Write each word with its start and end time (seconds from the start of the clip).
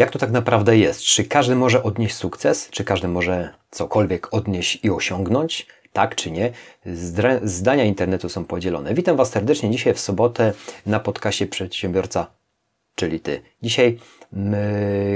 Jak 0.00 0.10
to 0.10 0.18
tak 0.18 0.30
naprawdę 0.30 0.78
jest? 0.78 1.02
Czy 1.02 1.24
każdy 1.24 1.56
może 1.56 1.82
odnieść 1.82 2.14
sukces? 2.14 2.68
Czy 2.70 2.84
każdy 2.84 3.08
może 3.08 3.54
cokolwiek 3.70 4.34
odnieść 4.34 4.84
i 4.84 4.90
osiągnąć? 4.90 5.66
Tak 5.92 6.14
czy 6.14 6.30
nie? 6.30 6.52
Zdania 7.42 7.84
internetu 7.84 8.28
są 8.28 8.44
podzielone. 8.44 8.94
Witam 8.94 9.16
Was 9.16 9.30
serdecznie 9.30 9.70
dzisiaj 9.70 9.94
w 9.94 10.00
sobotę 10.00 10.52
na 10.86 11.00
podcaście 11.00 11.46
Przedsiębiorca, 11.46 12.26
czyli 12.94 13.20
Ty. 13.20 13.42
Dzisiaj 13.62 13.98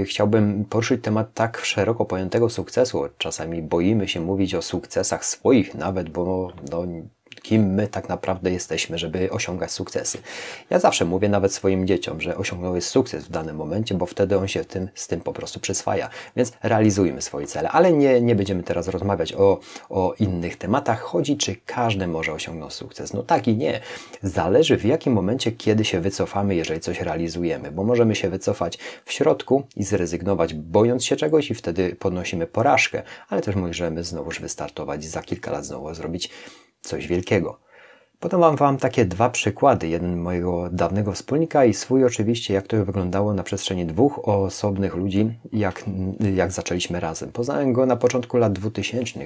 chciałbym 0.04 0.64
poruszyć 0.64 1.02
temat 1.04 1.34
tak 1.34 1.60
szeroko 1.64 2.04
pojętego 2.04 2.50
sukcesu. 2.50 3.08
Czasami 3.18 3.62
boimy 3.62 4.08
się 4.08 4.20
mówić 4.20 4.54
o 4.54 4.62
sukcesach 4.62 5.24
swoich 5.24 5.74
nawet, 5.74 6.08
bo 6.08 6.52
no, 6.70 6.86
kim 7.44 7.74
my 7.74 7.88
tak 7.88 8.08
naprawdę 8.08 8.50
jesteśmy, 8.50 8.98
żeby 8.98 9.30
osiągać 9.30 9.72
sukcesy. 9.72 10.18
Ja 10.70 10.78
zawsze 10.78 11.04
mówię 11.04 11.28
nawet 11.28 11.52
swoim 11.52 11.86
dzieciom, 11.86 12.20
że 12.20 12.36
osiągnąłeś 12.36 12.84
sukces 12.84 13.24
w 13.24 13.30
danym 13.30 13.56
momencie, 13.56 13.94
bo 13.94 14.06
wtedy 14.06 14.38
on 14.38 14.48
się 14.48 14.64
tym, 14.64 14.88
z 14.94 15.08
tym 15.08 15.20
po 15.20 15.32
prostu 15.32 15.60
przyswaja. 15.60 16.08
Więc 16.36 16.52
realizujmy 16.62 17.22
swoje 17.22 17.46
cele, 17.46 17.68
ale 17.68 17.92
nie, 17.92 18.20
nie 18.20 18.34
będziemy 18.34 18.62
teraz 18.62 18.88
rozmawiać 18.88 19.32
o, 19.32 19.60
o 19.90 20.14
innych 20.18 20.56
tematach. 20.56 21.00
Chodzi, 21.00 21.36
czy 21.36 21.56
każdy 21.66 22.06
może 22.06 22.32
osiągnąć 22.32 22.72
sukces. 22.72 23.12
No 23.12 23.22
tak 23.22 23.48
i 23.48 23.56
nie. 23.56 23.80
Zależy 24.22 24.76
w 24.76 24.84
jakim 24.84 25.12
momencie, 25.12 25.52
kiedy 25.52 25.84
się 25.84 26.00
wycofamy, 26.00 26.54
jeżeli 26.54 26.80
coś 26.80 27.00
realizujemy, 27.00 27.72
bo 27.72 27.84
możemy 27.84 28.14
się 28.14 28.30
wycofać 28.30 28.78
w 29.04 29.12
środku 29.12 29.62
i 29.76 29.84
zrezygnować, 29.84 30.54
bojąc 30.54 31.04
się 31.04 31.16
czegoś 31.16 31.50
i 31.50 31.54
wtedy 31.54 31.96
podnosimy 31.96 32.46
porażkę, 32.46 33.02
ale 33.28 33.42
też 33.42 33.54
możemy 33.54 34.04
znowuż 34.04 34.40
wystartować 34.40 35.04
i 35.04 35.08
za 35.08 35.22
kilka 35.22 35.50
lat 35.52 35.66
znowu 35.66 35.94
zrobić 35.94 36.30
coś 36.84 37.06
wielkiego. 37.06 37.64
Potem 38.20 38.40
mam 38.40 38.56
Wam 38.56 38.76
takie 38.76 39.04
dwa 39.04 39.30
przykłady. 39.30 39.88
Jeden 39.88 40.16
mojego 40.16 40.68
dawnego 40.72 41.12
wspólnika 41.12 41.64
i 41.64 41.74
swój 41.74 42.04
oczywiście, 42.04 42.54
jak 42.54 42.66
to 42.66 42.84
wyglądało 42.84 43.34
na 43.34 43.42
przestrzeni 43.42 43.86
dwóch 43.86 44.28
osobnych 44.28 44.94
ludzi, 44.94 45.38
jak, 45.52 45.84
jak 46.34 46.52
zaczęliśmy 46.52 47.00
razem. 47.00 47.32
Poznałem 47.32 47.72
go 47.72 47.86
na 47.86 47.96
początku 47.96 48.36
lat 48.36 48.52
2000. 48.52 49.20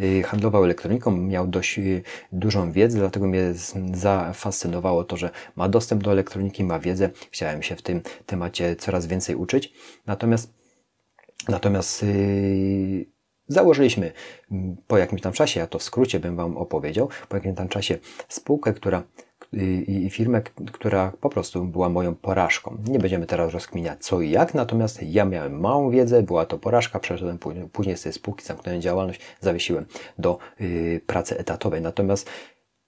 Y, 0.00 0.22
handlował 0.22 0.64
elektroniką, 0.64 1.10
miał 1.10 1.46
dość 1.46 1.78
y, 1.78 2.02
dużą 2.32 2.72
wiedzę, 2.72 2.98
dlatego 2.98 3.26
mnie 3.26 3.54
zafascynowało 3.94 5.04
to, 5.04 5.16
że 5.16 5.30
ma 5.56 5.68
dostęp 5.68 6.02
do 6.02 6.12
elektroniki, 6.12 6.64
ma 6.64 6.78
wiedzę. 6.78 7.10
Chciałem 7.30 7.62
się 7.62 7.76
w 7.76 7.82
tym 7.82 8.00
temacie 8.26 8.76
coraz 8.76 9.06
więcej 9.06 9.36
uczyć. 9.36 9.72
Natomiast 10.06 10.64
Natomiast 11.48 12.02
yy, 12.02 13.06
Założyliśmy 13.48 14.12
po 14.86 14.98
jakimś 14.98 15.22
tam 15.22 15.32
czasie, 15.32 15.60
ja 15.60 15.66
to 15.66 15.78
w 15.78 15.82
skrócie 15.82 16.20
bym 16.20 16.36
Wam 16.36 16.56
opowiedział, 16.56 17.08
po 17.28 17.36
jakimś 17.36 17.56
tam 17.56 17.68
czasie 17.68 17.98
spółkę, 18.28 18.72
która 18.72 19.02
i 19.86 20.10
firmę, 20.10 20.42
która 20.72 21.12
po 21.20 21.30
prostu 21.30 21.64
była 21.64 21.88
moją 21.88 22.14
porażką. 22.14 22.76
Nie 22.88 22.98
będziemy 22.98 23.26
teraz 23.26 23.52
rozkminiać 23.52 24.04
co 24.04 24.20
i 24.20 24.30
jak, 24.30 24.54
natomiast 24.54 25.02
ja 25.02 25.24
miałem 25.24 25.60
małą 25.60 25.90
wiedzę, 25.90 26.22
była 26.22 26.46
to 26.46 26.58
porażka, 26.58 26.98
przeszedłem 26.98 27.38
później 27.72 27.96
z 27.96 28.02
tej 28.02 28.12
spółki, 28.12 28.44
zamknąłem 28.44 28.80
działalność, 28.80 29.20
zawiesiłem 29.40 29.86
do 30.18 30.38
y, 30.60 31.00
pracy 31.06 31.38
etatowej. 31.38 31.80
Natomiast 31.80 32.30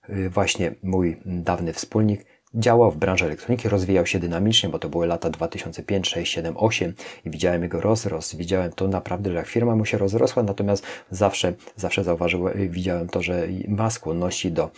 y, 0.09 0.31
właśnie 0.31 0.75
mój 0.83 1.17
dawny 1.25 1.73
wspólnik 1.73 2.27
działał 2.57 2.91
w 2.91 2.97
branży 2.97 3.25
elektroniki, 3.25 3.69
rozwijał 3.69 4.07
się 4.07 4.19
dynamicznie, 4.19 4.69
bo 4.69 4.79
to 4.79 4.89
były 4.89 5.07
lata 5.07 5.31
2005, 5.31 6.09
6, 6.09 6.33
7, 6.33 6.55
8 6.57 6.95
i 7.25 7.31
widziałem 7.31 7.63
jego 7.63 7.81
rozrost, 7.81 8.37
widziałem 8.37 8.73
to 8.73 8.89
naprawdę, 8.89 9.33
że 9.33 9.45
firma 9.45 9.77
mu 9.77 9.85
się 9.85 9.99
rozrosła, 9.99 10.43
natomiast 10.43 10.87
zawsze, 11.11 11.53
zawsze 11.77 12.05
zauważyłem, 12.05 12.71
widziałem 12.71 13.09
to, 13.09 13.23
że 13.23 13.49
ma 13.69 13.91
skłonności 13.91 14.53
do 14.53 14.71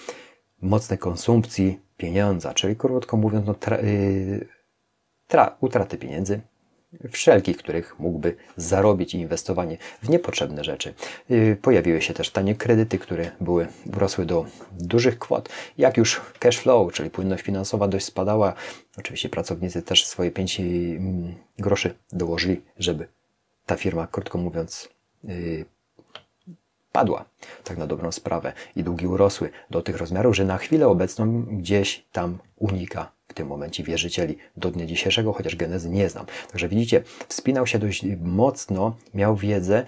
mocnej 0.63 0.99
konsumpcji 0.99 1.81
pieniądza, 1.97 2.55
czyli 2.55 2.77
krótko 2.77 3.17
mówiąc, 3.17 3.47
no, 3.47 3.55
tra, 3.55 3.81
yy, 3.81 4.47
tra, 5.27 5.57
utraty 5.61 5.99
pieniędzy, 5.99 6.41
wszelkich, 7.11 7.57
których 7.57 7.99
mógłby 7.99 8.37
zarobić 8.57 9.15
inwestowanie 9.15 9.79
w 10.03 10.09
niepotrzebne 10.09 10.65
rzeczy. 10.65 10.95
Y, 11.31 11.57
pojawiły 11.63 12.03
się 12.03 12.15
też 12.15 12.31
tanie 12.31 12.55
kredyty, 12.55 12.99
które 12.99 13.31
były, 13.41 13.67
urosły 13.97 14.27
do 14.27 14.47
dużych 14.81 15.19
kwot. 15.19 15.49
Jak 15.79 15.97
już 15.97 16.21
cash 16.39 16.59
flow, 16.59 16.93
czyli 16.93 17.11
płynność 17.11 17.45
finansowa 17.45 17.89
dość 17.89 18.05
spadała, 18.05 18.55
oczywiście 18.97 19.29
pracownicy 19.29 19.83
też 19.83 20.07
swoje 20.07 20.31
5 20.31 20.61
mm, 20.61 21.35
groszy 21.59 21.95
dołożyli, 22.13 22.61
żeby 22.79 23.09
ta 23.67 23.77
firma, 23.77 24.07
krótko 24.07 24.39
mówiąc, 24.39 24.89
y, 26.99 27.01
padła, 27.01 27.25
tak 27.65 27.79
na 27.79 27.87
dobrą 27.87 28.13
sprawę. 28.13 28.53
I 28.77 28.83
długi 28.83 29.07
urosły 29.07 29.51
do 29.71 29.83
tych 29.83 29.97
rozmiarów, 29.97 30.37
że 30.37 30.45
na 30.45 30.59
chwilę 30.59 30.89
obecną 30.89 31.43
gdzieś 31.43 32.05
tam 32.13 32.39
unika 32.57 33.13
w 33.29 33.35
tym 33.35 33.49
momencie 33.49 33.85
wierzycieli 33.85 34.37
do 34.57 34.71
dnia 34.71 34.87
dzisiejszego, 34.87 35.33
chociaż 35.33 35.57
genezy 35.57 35.91
nie 35.91 36.09
znam. 36.09 36.27
Także 36.51 36.69
widzicie, 36.69 37.03
wspinał 37.29 37.67
się 37.67 37.79
dość 37.79 38.05
mocno, 38.21 38.97
miał 39.15 39.37
wiedzę, 39.37 39.85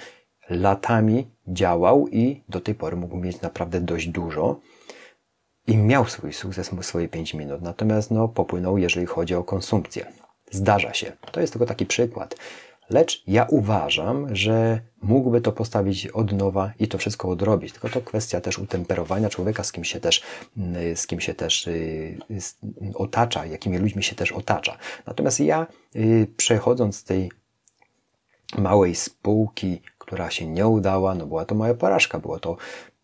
latami 0.50 1.26
działał 1.48 2.08
i 2.08 2.42
do 2.48 2.60
tej 2.60 2.74
pory 2.74 2.96
mógł 2.96 3.16
mieć 3.16 3.40
naprawdę 3.40 3.80
dość 3.80 4.08
dużo 4.08 4.60
i 5.66 5.76
miał 5.76 6.06
swój 6.06 6.32
sukces, 6.32 6.70
swoje 6.80 7.08
5 7.08 7.34
minut. 7.34 7.62
Natomiast 7.62 8.10
no, 8.10 8.28
popłynął, 8.28 8.78
jeżeli 8.78 9.06
chodzi 9.06 9.34
o 9.34 9.44
konsumpcję. 9.44 10.06
Zdarza 10.50 10.94
się. 10.94 11.12
To 11.32 11.40
jest 11.40 11.52
tylko 11.52 11.66
taki 11.66 11.86
przykład. 11.86 12.36
Lecz 12.90 13.22
ja 13.26 13.46
uważam, 13.50 14.36
że 14.36 14.80
mógłby 15.02 15.40
to 15.40 15.52
postawić 15.52 16.06
od 16.06 16.32
nowa 16.32 16.72
i 16.78 16.88
to 16.88 16.98
wszystko 16.98 17.28
odrobić. 17.28 17.72
Tylko 17.72 17.88
to 17.88 18.00
kwestia 18.00 18.40
też 18.40 18.58
utemperowania 18.58 19.28
człowieka, 19.28 19.64
z 19.64 19.72
kim 19.72 19.84
się 19.84 20.00
też, 20.00 20.22
mm, 20.56 20.96
z 20.96 21.06
kim 21.06 21.20
się 21.20 21.34
też 21.34 21.66
y, 21.66 22.18
otacza, 22.94 23.46
jakimi 23.46 23.78
ludźmi 23.78 24.02
się 24.02 24.16
też 24.16 24.32
otacza. 24.32 24.76
Natomiast 25.06 25.40
ja 25.40 25.66
y, 25.96 26.26
przechodząc 26.36 26.96
z 26.96 27.04
tej 27.04 27.30
małej 28.58 28.94
spółki, 28.94 29.82
która 29.98 30.30
się 30.30 30.46
nie 30.46 30.66
udała, 30.66 31.14
no 31.14 31.26
była 31.26 31.44
to 31.44 31.54
moja 31.54 31.74
porażka, 31.74 32.18
było 32.18 32.38
to 32.38 32.56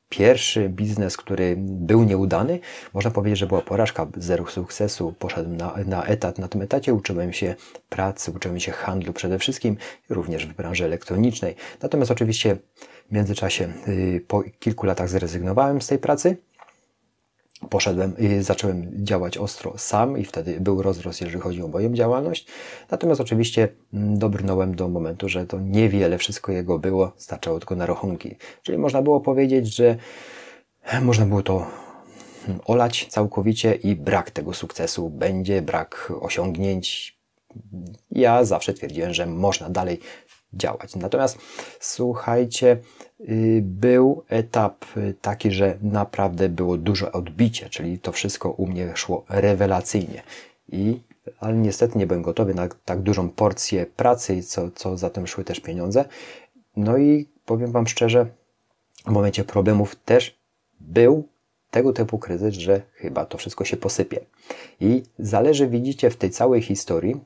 pierwszy 0.09 0.69
biznes, 0.69 1.17
który 1.17 1.55
był 1.59 2.05
nieudany, 2.05 2.61
można 2.95 3.11
powiedzieć, 3.11 3.39
że 3.39 3.47
była 3.47 3.61
porażka, 3.61 4.07
zero 4.17 4.47
sukcesu. 4.47 5.15
Poszedłem 5.19 5.57
na, 5.57 5.75
na 5.87 6.05
etat. 6.05 6.39
Na 6.39 6.49
tym 6.49 6.63
etacie 6.63 6.95
uczyłem 6.95 7.33
się 7.33 7.55
pracy, 7.89 8.31
uczyłem 8.31 8.61
się 8.61 8.73
handlu 8.73 9.13
przede 9.13 9.39
wszystkim, 9.39 9.77
również 10.11 10.47
w 10.47 10.55
branży 10.55 10.85
elektronicznej. 10.85 11.55
Natomiast 11.83 12.11
oczywiście 12.11 12.57
w 13.11 13.13
międzyczasie 13.13 13.73
y, 13.89 14.25
po 14.29 14.43
kilku 14.59 14.87
latach 14.87 15.09
zrezygnowałem 15.09 15.83
z 15.83 15.87
tej 15.87 15.99
pracy 15.99 16.37
poszedłem 17.71 18.19
i 18.19 18.43
zacząłem 18.43 19.05
działać 19.05 19.39
ostro 19.39 19.79
sam 19.79 20.19
i 20.19 20.25
wtedy 20.25 20.61
był 20.61 20.83
rozrost, 20.83 21.21
jeżeli 21.21 21.41
chodzi 21.41 21.63
o 21.63 21.69
moją 21.69 21.95
działalność. 21.95 22.47
Natomiast 22.91 23.21
oczywiście 23.21 23.69
mm, 23.95 24.19
dobrnąłem 24.19 24.75
do 24.75 24.89
momentu, 24.89 25.29
że 25.29 25.47
to 25.47 25.61
niewiele 25.61 26.19
wszystko 26.19 26.53
jego 26.53 26.79
było, 26.79 27.13
starczało 27.17 27.59
tylko 27.59 27.77
na 27.77 27.87
rachunki. 27.87 28.37
Czyli 28.63 28.79
można 28.79 29.03
było 29.03 29.21
powiedzieć, 29.21 29.75
że 29.75 29.97
można 31.03 31.27
było 31.27 31.43
to 31.43 31.67
mm, 32.49 32.61
olać 32.65 33.07
całkowicie 33.11 33.75
i 33.75 33.97
brak 33.97 34.31
tego 34.31 34.55
sukcesu 34.55 35.11
będzie, 35.11 35.63
brak 35.63 36.13
osiągnięć. 36.21 37.17
Ja 38.11 38.45
zawsze 38.45 38.75
twierdziłem, 38.75 39.15
że 39.15 39.27
można 39.27 39.71
dalej 39.71 40.01
działać. 40.57 40.97
Natomiast 40.97 41.39
słuchajcie, 41.81 42.79
y, 43.21 43.61
był 43.65 44.25
etap 44.29 44.85
y, 44.97 45.15
taki, 45.21 45.51
że 45.51 45.79
naprawdę 45.83 46.49
było 46.49 46.77
dużo 46.77 47.13
odbicie, 47.13 47.69
czyli 47.71 47.99
to 47.99 48.13
wszystko 48.13 48.51
u 48.51 48.67
mnie 48.67 48.93
szło 48.95 49.25
rewelacyjnie. 49.29 50.23
I, 50.69 51.01
ale 51.41 51.55
niestety 51.55 51.99
nie 51.99 52.07
byłem 52.07 52.23
gotowy 52.23 52.55
na 52.55 52.69
tak 52.85 53.03
dużą 53.03 53.29
porcję 53.29 53.87
pracy, 53.87 54.43
co, 54.43 54.71
co 54.71 54.97
za 54.97 55.11
tym 55.11 55.27
szły 55.27 55.45
też 55.45 55.61
pieniądze. 55.61 56.05
No 56.77 56.99
i 56.99 57.29
powiem 57.47 57.73
Wam 57.73 57.87
szczerze, 57.87 58.27
w 59.07 59.11
momencie 59.11 59.45
problemów 59.45 59.97
też 59.97 60.39
był 60.81 61.29
tego 61.71 61.93
typu 61.93 62.19
kryzys, 62.19 62.55
że 62.55 62.83
chyba 62.95 63.27
to 63.27 63.39
wszystko 63.39 63.65
się 63.65 63.77
posypie. 63.77 64.21
I 64.81 65.03
zależy, 65.19 65.69
widzicie, 65.69 66.11
w 66.11 66.17
tej 66.17 66.31
całej 66.31 66.63
historii, 66.63 67.21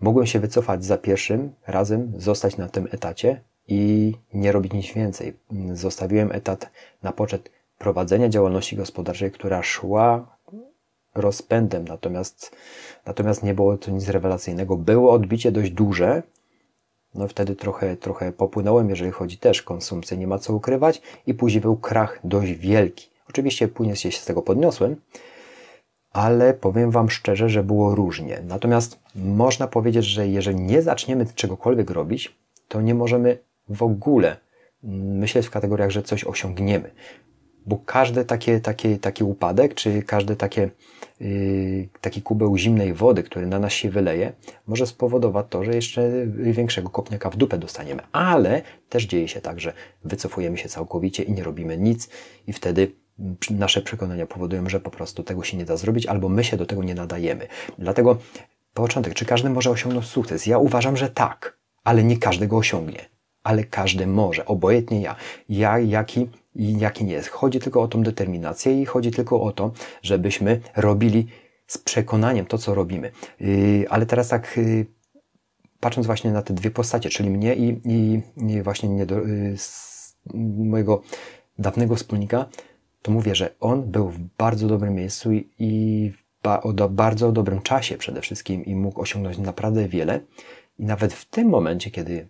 Mogłem 0.00 0.26
się 0.26 0.40
wycofać 0.40 0.84
za 0.84 0.98
pierwszym 0.98 1.52
razem, 1.66 2.12
zostać 2.16 2.56
na 2.56 2.68
tym 2.68 2.88
etacie 2.90 3.40
i 3.68 4.14
nie 4.34 4.52
robić 4.52 4.72
nic 4.72 4.92
więcej. 4.92 5.36
Zostawiłem 5.72 6.32
etat 6.32 6.70
na 7.02 7.12
poczet 7.12 7.50
prowadzenia 7.78 8.28
działalności 8.28 8.76
gospodarczej, 8.76 9.30
która 9.30 9.62
szła 9.62 10.36
rozpędem, 11.14 11.88
natomiast, 11.88 12.56
natomiast 13.06 13.42
nie 13.42 13.54
było 13.54 13.76
to 13.76 13.90
nic 13.90 14.08
rewelacyjnego. 14.08 14.76
Było 14.76 15.12
odbicie 15.12 15.52
dość 15.52 15.70
duże, 15.70 16.22
no 17.14 17.28
wtedy 17.28 17.56
trochę, 17.56 17.96
trochę 17.96 18.32
popłynąłem, 18.32 18.90
jeżeli 18.90 19.10
chodzi 19.10 19.38
też 19.38 19.62
konsumpcję, 19.62 20.16
nie 20.16 20.26
ma 20.26 20.38
co 20.38 20.54
ukrywać 20.54 21.02
i 21.26 21.34
później 21.34 21.60
był 21.60 21.76
krach 21.76 22.20
dość 22.24 22.52
wielki. 22.52 23.10
Oczywiście 23.28 23.68
później 23.68 23.96
się 23.96 24.10
z 24.10 24.24
tego 24.24 24.42
podniosłem, 24.42 24.96
ale 26.12 26.54
powiem 26.54 26.90
Wam 26.90 27.10
szczerze, 27.10 27.48
że 27.48 27.62
było 27.62 27.94
różnie. 27.94 28.42
Natomiast 28.44 28.98
można 29.14 29.66
powiedzieć, 29.66 30.04
że 30.04 30.28
jeżeli 30.28 30.60
nie 30.60 30.82
zaczniemy 30.82 31.26
czegokolwiek 31.34 31.90
robić, 31.90 32.38
to 32.68 32.80
nie 32.80 32.94
możemy 32.94 33.38
w 33.68 33.82
ogóle 33.82 34.36
myśleć 34.82 35.46
w 35.46 35.50
kategoriach, 35.50 35.90
że 35.90 36.02
coś 36.02 36.24
osiągniemy. 36.24 36.90
Bo 37.66 37.78
każdy 37.86 38.24
taki, 38.24 38.60
taki, 38.60 38.98
taki 38.98 39.24
upadek, 39.24 39.74
czy 39.74 40.02
każde 40.02 40.36
takie 40.36 40.70
yy, 41.20 41.88
taki 42.00 42.22
kubeł 42.22 42.56
zimnej 42.56 42.94
wody, 42.94 43.22
który 43.22 43.46
na 43.46 43.58
nas 43.58 43.72
się 43.72 43.90
wyleje, 43.90 44.32
może 44.66 44.86
spowodować 44.86 45.46
to, 45.50 45.64
że 45.64 45.74
jeszcze 45.74 46.26
większego 46.26 46.90
kopniaka 46.90 47.30
w 47.30 47.36
dupę 47.36 47.58
dostaniemy. 47.58 48.02
Ale 48.12 48.62
też 48.88 49.04
dzieje 49.04 49.28
się 49.28 49.40
tak, 49.40 49.60
że 49.60 49.72
wycofujemy 50.04 50.58
się 50.58 50.68
całkowicie 50.68 51.22
i 51.22 51.32
nie 51.32 51.44
robimy 51.44 51.78
nic 51.78 52.08
i 52.46 52.52
wtedy 52.52 52.92
nasze 53.50 53.82
przekonania 53.82 54.26
powodują, 54.26 54.68
że 54.68 54.80
po 54.80 54.90
prostu 54.90 55.22
tego 55.22 55.44
się 55.44 55.56
nie 55.56 55.64
da 55.64 55.76
zrobić, 55.76 56.06
albo 56.06 56.28
my 56.28 56.44
się 56.44 56.56
do 56.56 56.66
tego 56.66 56.84
nie 56.84 56.94
nadajemy. 56.94 57.46
Dlatego 57.78 58.18
początek, 58.74 59.14
czy 59.14 59.24
każdy 59.24 59.50
może 59.50 59.70
osiągnąć 59.70 60.06
sukces? 60.06 60.46
Ja 60.46 60.58
uważam, 60.58 60.96
że 60.96 61.10
tak, 61.10 61.58
ale 61.84 62.04
nie 62.04 62.18
każdy 62.18 62.46
go 62.46 62.56
osiągnie. 62.56 63.08
Ale 63.42 63.64
każdy 63.64 64.06
może, 64.06 64.46
obojętnie 64.46 65.00
ja. 65.00 65.16
Ja, 65.48 65.78
jaki 65.78 66.28
i 66.54 66.78
jaki 66.78 67.04
nie 67.04 67.12
jest. 67.12 67.28
Chodzi 67.28 67.60
tylko 67.60 67.82
o 67.82 67.88
tą 67.88 68.02
determinację 68.02 68.82
i 68.82 68.86
chodzi 68.86 69.10
tylko 69.10 69.40
o 69.40 69.52
to, 69.52 69.72
żebyśmy 70.02 70.60
robili 70.76 71.26
z 71.66 71.78
przekonaniem 71.78 72.46
to, 72.46 72.58
co 72.58 72.74
robimy. 72.74 73.10
Yy, 73.40 73.86
ale 73.90 74.06
teraz 74.06 74.28
tak, 74.28 74.56
yy, 74.56 74.86
patrząc 75.80 76.06
właśnie 76.06 76.32
na 76.32 76.42
te 76.42 76.54
dwie 76.54 76.70
postacie, 76.70 77.08
czyli 77.08 77.30
mnie 77.30 77.54
i, 77.54 77.80
i, 77.84 78.22
i 78.36 78.62
właśnie 78.62 78.88
nie 78.88 79.06
do, 79.06 79.20
yy, 79.20 79.56
mojego 80.64 81.02
dawnego 81.58 81.96
wspólnika, 81.96 82.46
to 83.02 83.12
mówię, 83.12 83.34
że 83.34 83.54
on 83.60 83.82
był 83.82 84.08
w 84.08 84.18
bardzo 84.18 84.68
dobrym 84.68 84.94
miejscu 84.94 85.32
i, 85.32 85.48
i 85.58 86.12
o 86.62 86.72
do, 86.72 86.88
bardzo 86.88 87.32
dobrym 87.32 87.62
czasie 87.62 87.96
przede 87.96 88.20
wszystkim 88.20 88.64
i 88.64 88.74
mógł 88.74 89.00
osiągnąć 89.00 89.38
naprawdę 89.38 89.88
wiele. 89.88 90.20
I 90.78 90.84
nawet 90.84 91.12
w 91.12 91.24
tym 91.24 91.48
momencie, 91.48 91.90
kiedy 91.90 92.28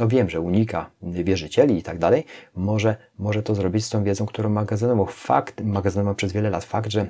no 0.00 0.08
wiem, 0.08 0.30
że 0.30 0.40
unika 0.40 0.90
wierzycieli 1.02 1.78
i 1.78 1.82
tak 1.82 1.98
dalej, 1.98 2.24
może, 2.54 2.96
może 3.18 3.42
to 3.42 3.54
zrobić 3.54 3.84
z 3.84 3.90
tą 3.90 4.04
wiedzą, 4.04 4.26
którą 4.26 4.50
magazynował. 4.50 5.06
Fakt, 5.06 5.60
magazynował 5.60 6.14
przez 6.14 6.32
wiele 6.32 6.50
lat 6.50 6.64
fakt, 6.64 6.90
że 6.90 7.06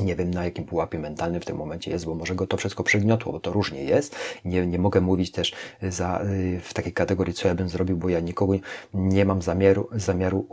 nie 0.00 0.16
wiem 0.16 0.30
na 0.30 0.44
jakim 0.44 0.64
pułapie 0.64 0.98
mentalnym 0.98 1.40
w 1.40 1.44
tym 1.44 1.56
momencie 1.56 1.90
jest, 1.90 2.04
bo 2.04 2.14
może 2.14 2.34
go 2.34 2.46
to 2.46 2.56
wszystko 2.56 2.84
przygniotło, 2.84 3.32
bo 3.32 3.40
to 3.40 3.52
różnie 3.52 3.84
jest. 3.84 4.16
Nie, 4.44 4.66
nie 4.66 4.78
mogę 4.78 5.00
mówić 5.00 5.32
też 5.32 5.52
za, 5.82 6.20
w 6.62 6.74
takiej 6.74 6.92
kategorii, 6.92 7.34
co 7.34 7.48
ja 7.48 7.54
bym 7.54 7.68
zrobił, 7.68 7.96
bo 7.96 8.08
ja 8.08 8.20
nikogo 8.20 8.54
nie 8.94 9.24
mam 9.24 9.42
zamiaru, 9.42 9.88
zamiaru 9.92 10.46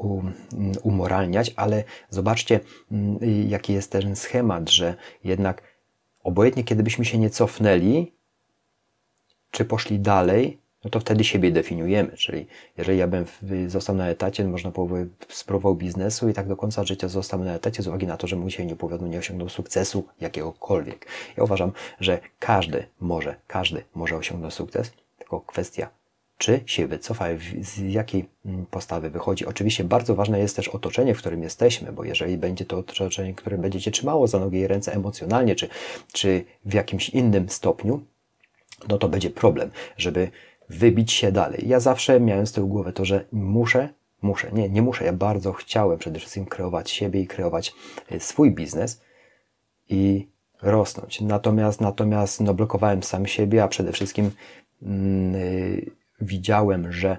umoralniać, 0.84 1.54
ale 1.56 1.84
zobaczcie, 2.10 2.60
mm, 2.92 3.20
jaki 3.50 3.74
jest 3.74 3.92
ten 3.92 4.16
schemat, 4.16 4.70
że 4.70 4.96
jednak 5.24 5.62
obojętnie 6.24 6.64
kiedy 6.64 6.84
byśmy 6.84 7.06
się 7.06 7.18
nie 7.18 7.30
cofnęli, 7.30 8.14
czy 9.52 9.66
poszli 9.66 10.00
dalej, 10.00 10.61
no 10.84 10.90
to 10.90 11.00
wtedy 11.00 11.24
siebie 11.24 11.52
definiujemy. 11.52 12.12
Czyli 12.18 12.48
jeżeli 12.78 12.98
ja 12.98 13.08
bym 13.08 13.26
został 13.68 13.96
na 13.96 14.10
etacie, 14.10 14.44
można 14.44 14.72
powiedzieć, 14.72 15.14
spróbował 15.30 15.76
biznesu 15.76 16.30
i 16.30 16.34
tak 16.34 16.48
do 16.48 16.58
końca 16.58 16.84
życia 16.84 17.08
został 17.08 17.44
na 17.44 17.54
etacie 17.54 17.84
z 17.84 17.88
uwagi 17.88 18.08
na 18.08 18.18
to, 18.18 18.28
że 18.28 18.36
mu 18.36 18.50
się 18.50 18.66
nie 18.66 18.76
powiodło, 18.76 19.08
nie 19.08 19.20
osiągnął 19.20 19.50
sukcesu 19.50 20.08
jakiegokolwiek. 20.22 21.06
Ja 21.38 21.44
uważam, 21.44 21.72
że 22.00 22.20
każdy 22.40 22.86
może, 23.00 23.36
każdy 23.48 23.84
może 23.96 24.18
osiągnąć 24.18 24.54
sukces, 24.54 24.92
tylko 25.18 25.42
kwestia 25.42 25.90
czy 26.42 26.60
się 26.66 26.88
wycofa, 26.88 27.26
z 27.62 27.78
jakiej 27.78 28.30
mm, 28.46 28.66
postawy 28.66 29.10
wychodzi. 29.10 29.46
Oczywiście 29.46 29.84
bardzo 29.84 30.16
ważne 30.16 30.40
jest 30.40 30.56
też 30.56 30.68
otoczenie, 30.68 31.16
w 31.16 31.18
którym 31.18 31.44
jesteśmy, 31.44 31.92
bo 31.92 32.04
jeżeli 32.04 32.38
będzie 32.38 32.66
to 32.66 32.78
otoczenie, 32.78 33.34
które 33.34 33.58
będziecie 33.58 33.92
trzymało 33.92 34.28
za 34.28 34.40
nogi 34.40 34.58
i 34.58 34.68
ręce 34.68 34.94
emocjonalnie, 34.94 35.56
czy, 35.56 35.70
czy 36.14 36.46
w 36.66 36.74
jakimś 36.74 37.10
innym 37.10 37.50
stopniu, 37.50 38.02
no 38.90 38.98
to 38.98 39.10
będzie 39.10 39.30
problem, 39.30 39.72
żeby 39.98 40.32
wybić 40.72 41.12
się 41.12 41.32
dalej. 41.32 41.68
Ja 41.68 41.80
zawsze 41.80 42.20
miałem 42.20 42.48
z 42.48 42.52
tyłu 42.52 42.68
głowy 42.68 42.94
to, 42.94 43.06
że 43.06 43.26
muszę, 43.32 43.90
muszę, 44.22 44.52
nie, 44.52 44.70
nie 44.70 44.82
muszę, 44.82 45.06
ja 45.06 45.14
bardzo 45.14 45.54
chciałem 45.54 46.00
przede 46.00 46.20
wszystkim 46.20 46.46
kreować 46.46 46.92
siebie 46.92 47.22
i 47.22 47.28
kreować 47.28 47.74
e, 48.10 48.20
swój 48.20 48.52
biznes 48.52 49.02
i 49.90 50.28
rosnąć. 50.62 51.22
Natomiast, 51.22 51.82
natomiast 51.82 52.42
no, 52.42 52.54
blokowałem 52.54 53.04
sam 53.04 53.26
siebie, 53.26 53.64
a 53.64 53.68
przede 53.68 53.92
wszystkim 53.92 54.32
yy, 54.82 55.92
widziałem, 56.22 56.92
że 56.92 57.18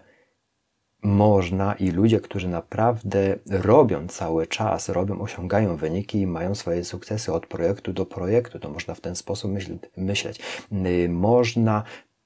można 1.03 1.75
i 1.75 1.91
ludzie, 1.91 2.21
którzy 2.21 2.49
naprawdę 2.49 3.37
robią 3.51 4.09
cały 4.09 4.47
czas, 4.47 4.89
robią, 4.89 5.21
osiągają 5.21 5.77
wyniki 5.77 6.21
i 6.21 6.27
mają 6.27 6.55
swoje 6.55 6.85
sukcesy 6.85 7.33
od 7.33 7.47
projektu 7.47 7.93
do 7.93 8.07
projektu, 8.07 8.59
to 8.59 8.71
można 8.71 8.95
w 8.95 9.01
ten 9.01 9.17
sposób 9.17 9.51
myśleć. 9.97 10.41
Yy, 10.73 11.09
można 11.09 11.83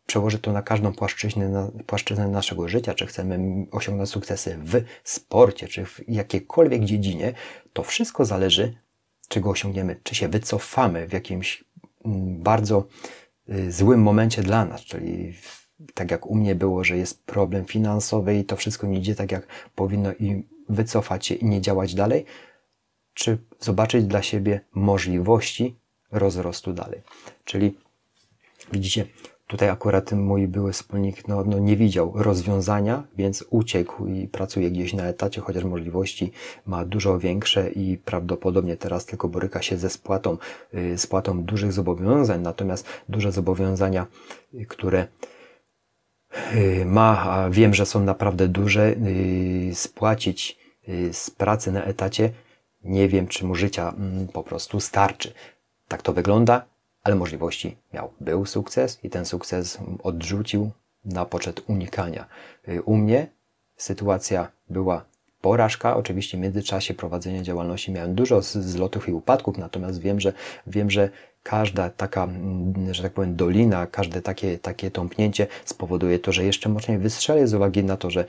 przełożyć 0.06 0.42
to 0.42 0.52
na 0.52 0.62
każdą 0.62 0.92
płaszczyznę, 0.92 1.48
na, 1.48 1.70
płaszczyznę 1.86 2.28
naszego 2.28 2.68
życia, 2.68 2.94
czy 2.94 3.06
chcemy 3.06 3.66
osiągnąć 3.70 4.10
sukcesy 4.10 4.58
w 4.64 4.82
sporcie, 5.04 5.68
czy 5.68 5.86
w 5.86 6.00
jakiejkolwiek 6.08 6.84
dziedzinie, 6.84 7.32
to 7.72 7.82
wszystko 7.82 8.24
zależy, 8.24 8.76
czy 9.28 9.40
go 9.40 9.50
osiągniemy, 9.50 10.00
czy 10.02 10.14
się 10.14 10.28
wycofamy 10.28 11.08
w 11.08 11.12
jakimś 11.12 11.64
mm, 12.04 12.42
bardzo 12.42 12.86
y, 13.48 13.72
złym 13.72 14.02
momencie 14.02 14.42
dla 14.42 14.64
nas, 14.64 14.80
czyli 14.80 15.34
tak 15.94 16.10
jak 16.10 16.26
u 16.26 16.34
mnie 16.34 16.54
było, 16.54 16.84
że 16.84 16.96
jest 16.96 17.24
problem 17.24 17.64
finansowy 17.64 18.38
i 18.38 18.44
to 18.44 18.56
wszystko 18.56 18.86
nie 18.86 18.98
idzie 18.98 19.14
tak, 19.14 19.32
jak 19.32 19.46
powinno 19.74 20.12
i 20.12 20.44
wycofać 20.68 21.26
się 21.26 21.34
i 21.34 21.44
nie 21.44 21.60
działać 21.60 21.94
dalej, 21.94 22.24
czy 23.14 23.38
zobaczyć 23.60 24.04
dla 24.04 24.22
siebie 24.22 24.60
możliwości 24.74 25.76
rozrostu 26.10 26.72
dalej. 26.72 27.02
Czyli 27.44 27.78
widzicie, 28.72 29.06
Tutaj 29.46 29.68
akurat 29.68 30.12
mój 30.12 30.48
były 30.48 30.72
wspólnik 30.72 31.28
no, 31.28 31.44
no 31.44 31.58
nie 31.58 31.76
widział 31.76 32.12
rozwiązania, 32.14 33.02
więc 33.16 33.44
uciekł 33.50 34.06
i 34.06 34.28
pracuje 34.28 34.70
gdzieś 34.70 34.94
na 34.94 35.04
etacie, 35.04 35.40
chociaż 35.40 35.64
możliwości 35.64 36.32
ma 36.66 36.84
dużo 36.84 37.18
większe 37.18 37.70
i 37.70 37.98
prawdopodobnie 37.98 38.76
teraz 38.76 39.06
tylko 39.06 39.28
boryka 39.28 39.62
się 39.62 39.76
ze 39.76 39.90
spłatą, 39.90 40.38
y, 40.74 40.98
spłatą 40.98 41.42
dużych 41.42 41.72
zobowiązań, 41.72 42.42
natomiast 42.42 42.86
duże 43.08 43.32
zobowiązania, 43.32 44.06
y, 44.54 44.66
które 44.66 45.06
y, 46.54 46.84
ma, 46.86 47.22
a 47.22 47.50
wiem, 47.50 47.74
że 47.74 47.86
są 47.86 48.04
naprawdę 48.04 48.48
duże, 48.48 48.94
spłacić 49.72 50.58
z 51.12 51.30
pracy 51.30 51.72
na 51.72 51.84
etacie, 51.84 52.30
nie 52.84 53.08
wiem, 53.08 53.28
czy 53.28 53.44
mu 53.44 53.54
życia 53.54 53.94
mm, 53.98 54.28
po 54.28 54.42
prostu 54.42 54.80
starczy. 54.80 55.32
Tak 55.88 56.02
to 56.02 56.12
wygląda 56.12 56.64
ale 57.06 57.14
możliwości 57.14 57.76
miał. 57.94 58.12
Był 58.20 58.46
sukces 58.46 58.98
i 59.02 59.10
ten 59.10 59.24
sukces 59.24 59.78
odrzucił 60.02 60.70
na 61.04 61.24
poczet 61.24 61.62
unikania. 61.66 62.26
U 62.84 62.96
mnie 62.96 63.26
sytuacja 63.76 64.48
była 64.70 65.04
porażka. 65.40 65.96
Oczywiście 65.96 66.38
w 66.38 66.40
międzyczasie 66.40 66.94
prowadzenia 66.94 67.42
działalności 67.42 67.92
miałem 67.92 68.14
dużo 68.14 68.42
zlotów 68.42 69.08
i 69.08 69.12
upadków, 69.12 69.58
natomiast 69.58 70.00
wiem, 70.00 70.20
że 70.20 70.32
wiem, 70.66 70.90
że 70.90 71.10
każda 71.42 71.90
taka, 71.90 72.24
mm, 72.24 72.94
że 72.94 73.02
tak 73.02 73.12
powiem, 73.12 73.36
dolina, 73.36 73.86
każde 73.86 74.22
takie, 74.22 74.58
takie 74.58 74.90
tąpnięcie 74.90 75.46
spowoduje 75.64 76.18
to, 76.18 76.32
że 76.32 76.44
jeszcze 76.44 76.68
mocniej 76.68 76.98
wystrzeli 76.98 77.46
z 77.46 77.54
uwagi 77.54 77.84
na 77.84 77.96
to, 77.96 78.10
że 78.10 78.24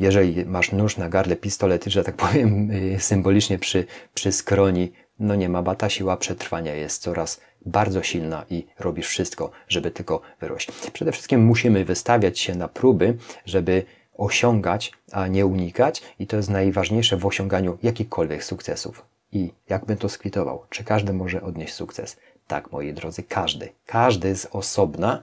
jeżeli 0.00 0.44
masz 0.44 0.72
nóż 0.72 0.96
na 0.96 1.08
gardle, 1.08 1.36
pistolet, 1.36 1.84
że 1.84 2.04
tak 2.04 2.16
powiem, 2.16 2.70
symbolicznie 2.98 3.58
przy, 3.58 3.84
przy 4.14 4.32
skroni, 4.32 4.92
no 5.22 5.34
nie 5.34 5.48
ma, 5.48 5.62
bata 5.62 5.90
siła 5.90 6.16
przetrwania 6.16 6.74
jest 6.74 7.02
coraz 7.02 7.40
bardzo 7.66 8.02
silna 8.02 8.44
i 8.50 8.66
robisz 8.78 9.06
wszystko, 9.06 9.50
żeby 9.68 9.90
tylko 9.90 10.20
wyrość. 10.40 10.68
Przede 10.92 11.12
wszystkim 11.12 11.44
musimy 11.44 11.84
wystawiać 11.84 12.38
się 12.38 12.54
na 12.54 12.68
próby, 12.68 13.16
żeby 13.46 13.84
osiągać, 14.16 14.92
a 15.12 15.26
nie 15.26 15.46
unikać 15.46 16.02
i 16.18 16.26
to 16.26 16.36
jest 16.36 16.50
najważniejsze 16.50 17.16
w 17.16 17.26
osiąganiu 17.26 17.78
jakichkolwiek 17.82 18.44
sukcesów. 18.44 19.06
I 19.32 19.52
jakbym 19.68 19.96
to 19.96 20.08
skwitował, 20.08 20.64
czy 20.70 20.84
każdy 20.84 21.12
może 21.12 21.42
odnieść 21.42 21.74
sukces? 21.74 22.16
Tak, 22.46 22.72
moi 22.72 22.92
drodzy, 22.92 23.22
każdy. 23.22 23.68
Każdy 23.86 24.36
z 24.36 24.46
osobna 24.46 25.22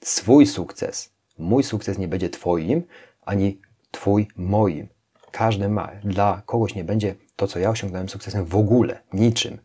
swój 0.00 0.46
sukces. 0.46 1.12
Mój 1.38 1.62
sukces 1.62 1.98
nie 1.98 2.08
będzie 2.08 2.30
Twoim, 2.30 2.82
ani 3.22 3.60
Twój 3.90 4.28
moim. 4.36 4.88
Każdy 5.30 5.68
ma. 5.68 5.90
Dla 6.04 6.42
kogoś 6.46 6.74
nie 6.74 6.84
będzie 6.84 7.14
to, 7.36 7.46
co 7.46 7.58
ja 7.58 7.70
osiągnąłem 7.70 8.08
sukcesem 8.08 8.44
w 8.44 8.56
ogóle, 8.56 9.02
niczym. 9.12 9.58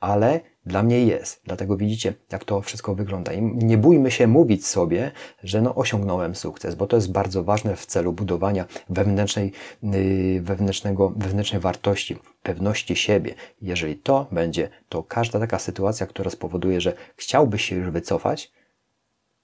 Ale 0.00 0.40
dla 0.66 0.82
mnie 0.82 1.06
jest. 1.06 1.40
Dlatego 1.44 1.76
widzicie, 1.76 2.14
jak 2.32 2.44
to 2.44 2.60
wszystko 2.60 2.94
wygląda. 2.94 3.32
I 3.32 3.42
nie 3.42 3.78
bójmy 3.78 4.10
się 4.10 4.26
mówić 4.26 4.66
sobie, 4.66 5.10
że 5.44 5.62
no 5.62 5.74
osiągnąłem 5.74 6.34
sukces, 6.34 6.74
bo 6.74 6.86
to 6.86 6.96
jest 6.96 7.12
bardzo 7.12 7.44
ważne 7.44 7.76
w 7.76 7.86
celu 7.86 8.12
budowania 8.12 8.66
wewnętrznej, 8.88 9.52
yy, 9.82 10.40
wewnętrznego, 10.42 11.12
wewnętrznej 11.16 11.60
wartości, 11.60 12.16
pewności 12.42 12.96
siebie. 12.96 13.34
Jeżeli 13.62 13.96
to 13.96 14.26
będzie, 14.32 14.68
to 14.88 15.02
każda 15.02 15.38
taka 15.38 15.58
sytuacja, 15.58 16.06
która 16.06 16.30
spowoduje, 16.30 16.80
że 16.80 16.92
chciałbyś 17.16 17.64
się 17.64 17.76
już 17.76 17.90
wycofać, 17.90 18.52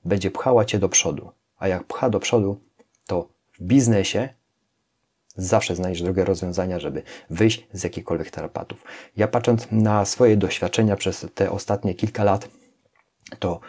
będzie 0.05 0.31
pchała 0.31 0.65
cię 0.65 0.79
do 0.79 0.89
przodu. 0.89 1.31
A 1.59 1.69
jak 1.69 1.85
pcha 1.85 2.11
do 2.11 2.21
przodu, 2.21 2.61
to 3.07 3.29
w 3.53 3.63
biznesie 3.63 4.29
Zawsze 5.37 5.77
znajdziesz 5.77 6.03
drogę 6.03 6.25
rozwiązania, 6.25 6.79
żeby 6.79 7.03
wyjść 7.31 7.67
z 7.73 7.85
jakichkolwiek 7.85 8.31
tarapatów. 8.31 8.85
Ja 9.17 9.29
patrząc 9.29 9.67
na 9.71 10.05
swoje 10.05 10.37
doświadczenia 10.37 10.97
przez 10.97 11.27
te 11.35 11.51
ostatnie 11.51 11.95
kilka 11.95 12.25
lat, 12.25 12.49
to 13.39 13.61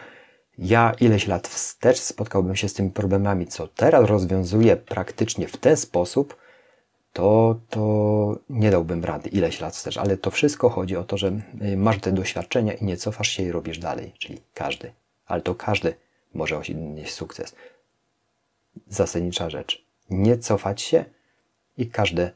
ja 0.58 0.92
ileś 1.00 1.26
lat 1.26 1.48
wstecz 1.48 1.98
spotkałbym 1.98 2.56
się 2.56 2.68
z 2.68 2.74
tymi 2.74 2.90
problemami, 2.90 3.46
co 3.46 3.68
teraz 3.68 4.04
rozwiązuję 4.04 4.76
praktycznie 4.76 5.48
w 5.48 5.56
ten 5.56 5.76
sposób, 5.76 6.36
to, 7.12 7.60
to 7.70 8.38
nie 8.50 8.70
dałbym 8.70 9.04
rady 9.04 9.28
ileś 9.28 9.60
lat 9.60 9.74
wstecz, 9.74 9.96
ale 9.96 10.16
to 10.16 10.30
wszystko 10.30 10.70
chodzi 10.70 10.96
o 10.96 11.04
to, 11.04 11.16
że 11.16 11.40
y, 11.62 11.76
masz 11.76 11.98
te 12.00 12.12
doświadczenia 12.12 12.72
i 12.72 12.84
nie 12.84 12.96
cofasz 12.96 13.28
się 13.28 13.42
i 13.42 13.52
robisz 13.52 13.78
dalej, 13.78 14.12
czyli 14.18 14.40
każdy, 14.54 14.92
ale 15.26 15.42
to 15.42 15.54
każdy 15.54 15.94
może 16.34 16.58
osiągnąć 16.58 17.12
sukces. 17.12 17.54
Zasadnicza 18.88 19.50
rzecz. 19.50 19.86
Nie 20.10 20.38
cofać 20.38 20.82
się 20.82 21.04
i 21.76 21.86
każde, 21.90 22.30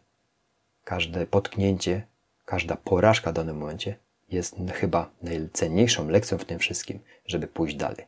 każde 0.84 1.26
potknięcie, 1.26 2.06
każda 2.44 2.76
porażka 2.76 3.30
w 3.30 3.34
danym 3.34 3.56
momencie 3.58 3.96
jest 4.28 4.56
chyba 4.72 5.10
najcenniejszą 5.22 6.08
lekcją 6.08 6.38
w 6.38 6.44
tym 6.44 6.58
wszystkim, 6.58 6.98
żeby 7.26 7.46
pójść 7.46 7.76
dalej. 7.76 8.06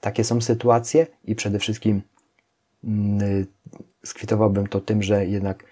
Takie 0.00 0.24
są 0.24 0.40
sytuacje 0.40 1.06
i 1.24 1.34
przede 1.34 1.58
wszystkim 1.58 2.02
yy, 2.84 3.46
skwitowałbym 4.04 4.66
to 4.66 4.80
tym, 4.80 5.02
że 5.02 5.26
jednak 5.26 5.64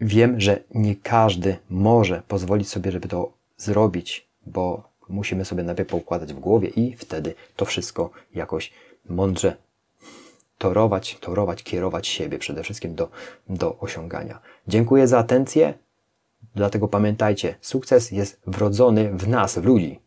wiem, 0.00 0.40
że 0.40 0.60
nie 0.74 0.96
każdy 0.96 1.56
może 1.70 2.22
pozwolić 2.28 2.68
sobie, 2.68 2.92
żeby 2.92 3.08
to 3.08 3.32
zrobić, 3.56 4.28
bo 4.46 4.92
musimy 5.08 5.44
sobie 5.44 5.62
najpierw 5.62 5.88
poukładać 5.88 6.32
w 6.32 6.38
głowie 6.38 6.68
i 6.68 6.96
wtedy 6.96 7.34
to 7.56 7.64
wszystko 7.64 8.10
jakoś 8.34 8.72
mądrze 9.08 9.56
torować, 10.62 11.18
torować, 11.20 11.62
kierować 11.62 12.06
siebie 12.06 12.38
przede 12.38 12.62
wszystkim 12.62 12.94
do, 12.94 13.10
do 13.48 13.78
osiągania. 13.78 14.40
Dziękuję 14.68 15.08
za 15.08 15.18
atencję. 15.18 15.74
Dlatego 16.54 16.88
pamiętajcie, 16.88 17.54
sukces 17.60 18.10
jest 18.10 18.40
wrodzony 18.46 19.10
w 19.12 19.28
nas, 19.28 19.58
w 19.58 19.64
ludzi. 19.64 20.00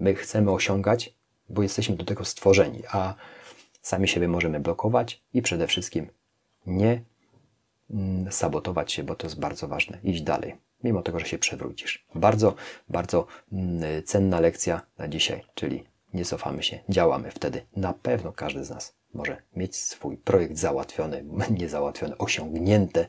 My 0.00 0.14
chcemy 0.14 0.50
osiągać, 0.50 1.14
bo 1.48 1.62
jesteśmy 1.62 1.96
do 1.96 2.04
tego 2.04 2.24
stworzeni, 2.24 2.82
a 2.90 3.14
sami 3.82 4.08
siebie 4.08 4.28
możemy 4.28 4.60
blokować 4.60 5.22
i 5.34 5.42
przede 5.42 5.66
wszystkim 5.66 6.06
nie 6.66 7.02
mm, 7.90 8.32
sabotować 8.32 8.92
się, 8.92 9.02
bo 9.04 9.14
to 9.14 9.26
jest 9.26 9.40
bardzo 9.40 9.68
ważne. 9.68 9.98
Iść 10.04 10.22
dalej, 10.22 10.56
mimo 10.84 11.02
tego, 11.02 11.20
że 11.20 11.26
się 11.26 11.38
przewrócisz. 11.38 12.06
Bardzo, 12.14 12.54
bardzo 12.88 13.26
mm, 13.52 14.02
cenna 14.02 14.40
lekcja 14.40 14.80
na 14.98 15.08
dzisiaj, 15.08 15.44
czyli 15.54 15.84
nie 16.14 16.24
cofamy 16.24 16.62
się, 16.62 16.78
działamy. 16.88 17.30
Wtedy 17.30 17.66
na 17.76 17.92
pewno 17.92 18.32
każdy 18.32 18.64
z 18.64 18.70
nas 18.70 19.01
może 19.14 19.42
mieć 19.56 19.76
swój 19.76 20.16
projekt 20.16 20.58
załatwiony, 20.58 21.24
nie 21.58 21.68
załatwiony, 21.68 22.18
osiągnięte 22.18 23.06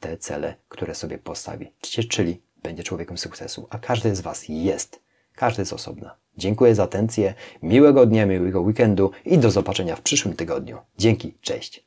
te 0.00 0.16
cele, 0.16 0.54
które 0.68 0.94
sobie 0.94 1.18
postawi. 1.18 1.72
Czyli 2.10 2.42
będzie 2.62 2.82
człowiekiem 2.82 3.18
sukcesu, 3.18 3.66
a 3.70 3.78
każdy 3.78 4.16
z 4.16 4.20
Was 4.20 4.44
jest. 4.48 5.00
Każdy 5.34 5.62
jest 5.62 5.72
osobna. 5.72 6.16
Dziękuję 6.36 6.74
za 6.74 6.82
atencję, 6.82 7.34
miłego 7.62 8.06
dnia, 8.06 8.26
miłego 8.26 8.60
weekendu 8.60 9.10
i 9.24 9.38
do 9.38 9.50
zobaczenia 9.50 9.96
w 9.96 10.00
przyszłym 10.00 10.36
tygodniu. 10.36 10.78
Dzięki, 10.98 11.34
cześć. 11.40 11.85